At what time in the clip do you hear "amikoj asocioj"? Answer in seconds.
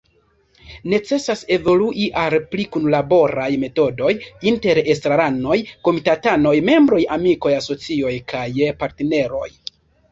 7.19-8.17